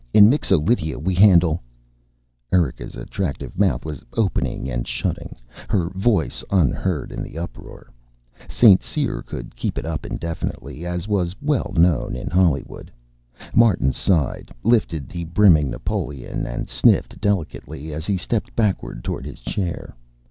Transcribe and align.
In 0.15 0.31
Mixo 0.31 0.57
Lydia 0.57 0.97
we 0.97 1.13
handle" 1.13 1.61
Erika's 2.51 2.95
attractive 2.95 3.59
mouth 3.59 3.85
was 3.85 4.03
opening 4.17 4.67
and 4.67 4.87
shutting, 4.87 5.35
her 5.69 5.89
voice 5.89 6.43
unheard 6.49 7.11
in 7.11 7.21
the 7.21 7.37
uproar. 7.37 7.91
St. 8.49 8.81
Cyr 8.81 9.21
could 9.21 9.55
keep 9.55 9.77
it 9.77 9.85
up 9.85 10.03
indefinitely, 10.03 10.87
as 10.87 11.07
was 11.07 11.35
well 11.39 11.71
known 11.75 12.15
in 12.15 12.31
Hollywood. 12.31 12.91
Martin 13.53 13.93
sighed, 13.93 14.51
lifted 14.63 15.07
the 15.07 15.25
brimming 15.25 15.69
Napoleon 15.69 16.47
and 16.47 16.67
sniffed 16.67 17.21
delicately 17.21 17.93
as 17.93 18.07
he 18.07 18.17
stepped 18.17 18.55
backward 18.55 19.03
toward 19.03 19.23
his 19.27 19.39
chair. 19.39 19.95